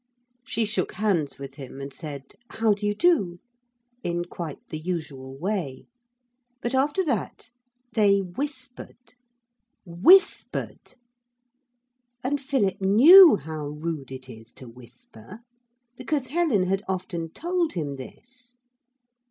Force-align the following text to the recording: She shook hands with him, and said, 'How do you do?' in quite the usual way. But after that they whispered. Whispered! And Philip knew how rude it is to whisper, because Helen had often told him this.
She 0.43 0.65
shook 0.65 0.93
hands 0.93 1.37
with 1.37 1.53
him, 1.53 1.79
and 1.79 1.93
said, 1.93 2.33
'How 2.49 2.73
do 2.73 2.87
you 2.87 2.95
do?' 2.95 3.37
in 4.01 4.25
quite 4.25 4.57
the 4.69 4.79
usual 4.79 5.37
way. 5.37 5.85
But 6.59 6.73
after 6.73 7.05
that 7.05 7.51
they 7.93 8.17
whispered. 8.19 9.13
Whispered! 9.85 10.95
And 12.23 12.41
Philip 12.41 12.81
knew 12.81 13.35
how 13.35 13.67
rude 13.67 14.11
it 14.11 14.27
is 14.27 14.51
to 14.53 14.67
whisper, 14.67 15.41
because 15.95 16.29
Helen 16.29 16.63
had 16.63 16.81
often 16.89 17.29
told 17.29 17.73
him 17.73 17.97
this. 17.97 18.55